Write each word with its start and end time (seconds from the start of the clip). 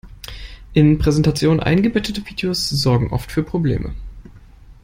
In 0.73 0.97
Präsentationen 0.97 1.59
eingebettete 1.59 2.27
Videos 2.27 2.67
sorgen 2.69 3.11
oft 3.13 3.31
für 3.31 3.43
Probleme. 3.43 3.93